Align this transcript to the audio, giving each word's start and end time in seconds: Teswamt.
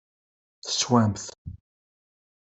Teswamt. 0.65 1.25